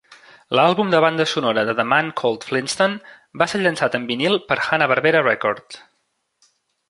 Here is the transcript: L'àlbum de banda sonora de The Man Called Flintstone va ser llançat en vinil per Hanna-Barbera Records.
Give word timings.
L'àlbum 0.59 0.93
de 0.93 1.01
banda 1.03 1.25
sonora 1.33 1.65
de 1.67 1.75
The 1.79 1.85
Man 1.89 2.09
Called 2.21 2.47
Flintstone 2.51 3.13
va 3.43 3.49
ser 3.53 3.61
llançat 3.63 3.99
en 3.99 4.09
vinil 4.13 4.39
per 4.53 4.59
Hanna-Barbera 4.69 5.23
Records. 5.29 5.81